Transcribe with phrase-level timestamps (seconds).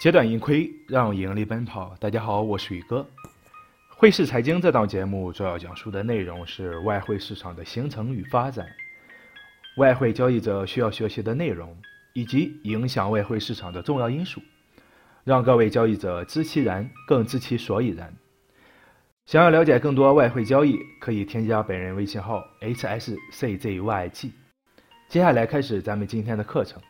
[0.00, 1.94] 截短盈亏，让盈利奔跑。
[2.00, 3.06] 大家好，我是宇哥。
[3.90, 8.66] 汇市财经这档节目主要讲述的内容是外汇市场的形成与发展，
[9.76, 11.76] 外汇交易者需要学习的内容，
[12.14, 14.40] 以及影响外汇市场的重要因素，
[15.22, 18.10] 让各位交易者知其然，更知其所以然。
[19.26, 24.32] 想要了解更多外汇交易，可以添加本人微信号 hsczyg。
[25.10, 26.80] 接下来开始咱们今天的课程。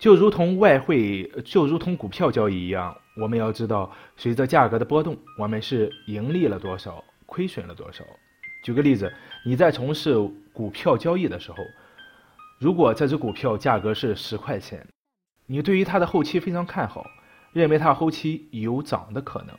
[0.00, 8.02] 就如同外汇，就如同股票交易一样，我们要知道，随着价格的波动，我们是盈利了多少，亏损了多少。
[8.64, 9.12] 举个例子，
[9.44, 10.16] 你在从事
[10.54, 11.58] 股票交易的时候，
[12.58, 14.86] 如果这只股票价格是十块钱，
[15.44, 17.04] 你对于它的后期非常看好，
[17.52, 19.54] 认为它后期有涨的可能，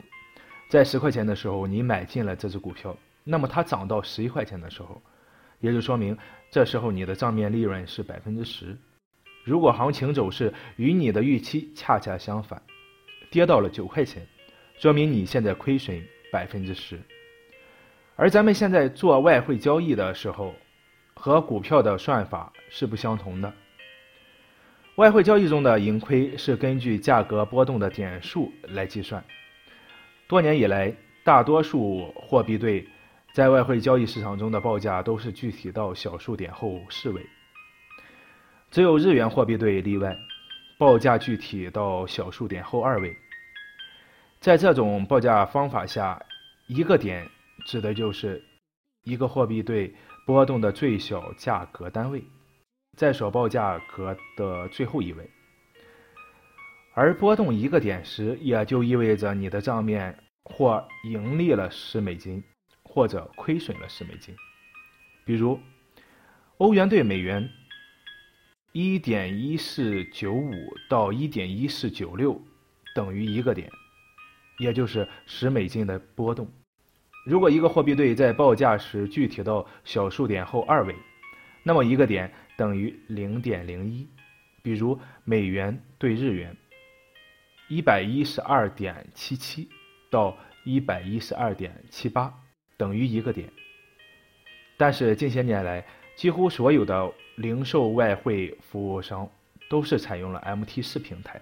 [0.68, 5.00] 在十块钱的时候你买进了这只股票，那么它涨到十一块钱的时候，
[5.60, 6.18] 也就说明
[6.50, 8.76] 这时候你的账面利润是百分之十。
[9.44, 12.62] 如果行情走势与你的预期恰恰相反，
[13.30, 14.26] 跌到了九块钱，
[14.78, 17.00] 说明你现在亏损百分之十。
[18.14, 20.54] 而咱们现在做外汇交易的时候，
[21.14, 23.52] 和股票的算法是不相同的。
[24.96, 29.24] 外汇交易中的盈亏是根据价格波动的点数来计算。
[30.28, 32.86] 多年以来，大多数货币对
[33.34, 37.26] 在外汇交易市场中的报价都是具体到小数点后四位。
[38.72, 40.16] 只有日元货币对例外，
[40.78, 43.14] 报价具体到小数点后二位。
[44.40, 46.18] 在这种报价方法下，
[46.68, 47.28] 一个点
[47.66, 48.42] 指的就是
[49.04, 52.24] 一个货币对波动的最小价格单位，
[52.96, 55.30] 在所报价格的最后一位。
[56.94, 62.42] 而波动一个点时，也就意味着你的账面或盈利了十美金，
[62.84, 64.34] 或者亏损了十美金。
[65.26, 65.60] 比如，
[66.56, 67.46] 欧元对美元。
[68.72, 70.50] 一点一四九五
[70.88, 72.40] 到一点一四九六
[72.94, 73.70] 等于一个点，
[74.58, 76.50] 也就是十美金的波动。
[77.26, 80.96] 如果一个货币对在报价时具体到小数点后二位，
[81.62, 84.08] 那么一个点等于零点零一。
[84.62, 86.56] 比如美元对日元，
[87.68, 89.68] 一百一十二点七七
[90.10, 92.32] 到一百一十二点七八
[92.78, 93.52] 等于一个点。
[94.78, 95.84] 但是近些年来，
[96.16, 99.28] 几乎所有的零售外汇服务商
[99.70, 101.40] 都是采用了 MT 四平台，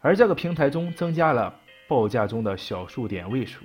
[0.00, 1.58] 而这个平台中增加了
[1.88, 3.64] 报价中的小数点位数，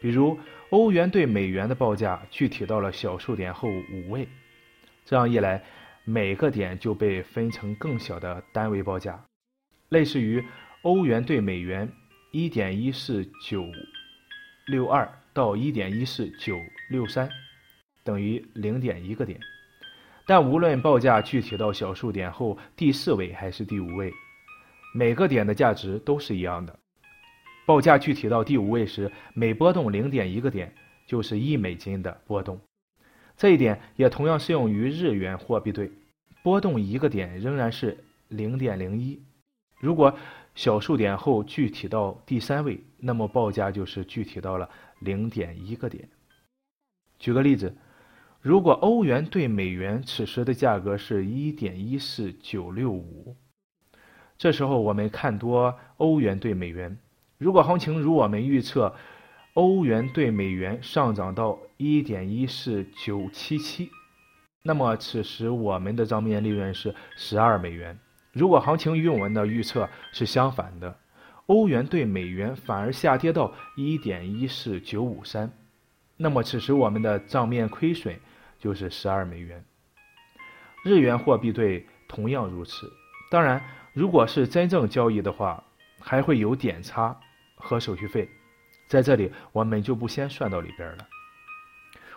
[0.00, 0.38] 比如
[0.70, 4.28] 欧元对美元的报价具体到了小数点后五位，
[5.04, 5.62] 这样一来，
[6.04, 9.24] 每个点就被分成更小的单位报价，
[9.90, 10.44] 类似于
[10.82, 11.88] 欧元对美元
[12.32, 13.64] 一点一四九
[14.66, 16.58] 六二到一点一四九
[16.88, 17.28] 六三，
[18.02, 19.38] 等于零点一个点。
[20.30, 24.12] 但无论报价具体到小数点后第四位还是第五位，
[24.94, 26.78] 每个点的价值都是一样的。
[27.66, 30.72] 报价具体到第五位时，每波动零点一个点
[31.04, 32.60] 就是一美金的波动。
[33.36, 35.90] 这一点也同样适用于日元货币对，
[36.44, 37.98] 波动一个点仍然是
[38.28, 39.20] 零点零一。
[39.80, 40.16] 如果
[40.54, 44.70] 小数点后具体到第三位，那么报价就是具体到了
[45.00, 46.08] 零点一个点。
[47.18, 47.74] 举个例子。
[48.42, 53.36] 如果欧元对美元此时的价格是一点一四九六五，
[54.38, 56.96] 这时候我们看多欧元对美元。
[57.36, 58.94] 如果行情如我们预测，
[59.52, 63.90] 欧元对美元上涨到一点一四九七七，
[64.62, 67.98] 那么此时我们的账面利润是十二美元。
[68.32, 70.96] 如果行情与我们的预测是相反的，
[71.44, 75.52] 欧元对美元反而下跌到一点一四九五三，
[76.16, 78.18] 那么此时我们的账面亏损。
[78.60, 79.64] 就是十二美元，
[80.84, 82.92] 日元货币对同样如此。
[83.30, 83.60] 当然，
[83.94, 85.64] 如果是真正交易的话，
[85.98, 87.18] 还会有点差
[87.56, 88.28] 和手续费，
[88.86, 91.08] 在这里我们就不先算到里边了。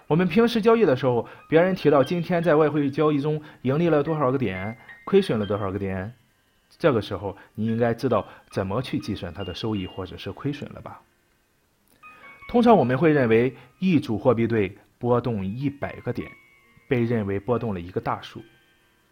[0.08, 6.14] 我们平时交易的时候，别人提到今天在外汇交易中盈利了多少个点，亏损了多少个点，
[6.78, 11.01] 这个时候你应该知道怎么去计算它的收益或者是亏损了吧？
[12.50, 14.78] 通常我们会认为一组货币对。
[15.04, 16.32] 波动一百个点，
[16.88, 18.42] 被认为波动了一个大数。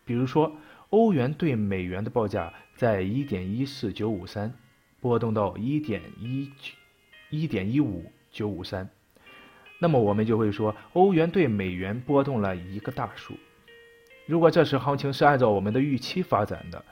[0.06, 0.56] 比如说，
[0.90, 4.54] 欧元对美元的报价在一点一四九五三，
[5.02, 6.74] 波动到一点一九
[7.30, 8.90] 一点一五九五三，
[9.80, 13.36] 那么我们就会说，欧元对美元波动了一个大数。
[14.26, 16.86] 如果这时行情是按照我们的预期发展的，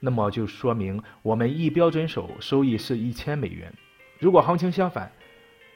[0.00, 3.72] 那么就说明我们一标准手收益是一千美元。
[4.18, 5.12] 如果行情相反，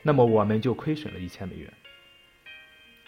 [0.02, 1.73] 那么我们就亏损了一千美元。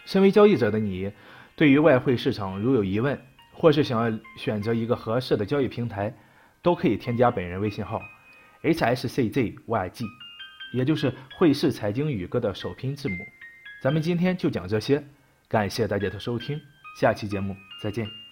[0.05, 1.11] 身为交易者的你，
[1.55, 3.19] 对于外汇市场如有疑问，
[3.51, 6.13] 或是想要选择一个合适的交易平台，
[6.61, 8.01] 都可以添加本人微信号
[8.63, 9.55] hsczyg，
[10.73, 13.15] 也就是汇市财经宇哥的首拼字母。
[13.81, 15.03] 咱们今天就讲这些，
[15.47, 16.59] 感谢大家的收听，
[16.99, 18.22] 下期节目再见。